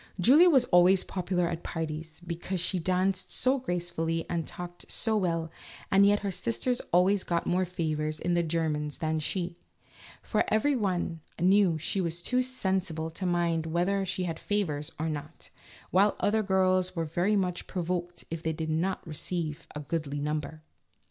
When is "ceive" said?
19.13-19.67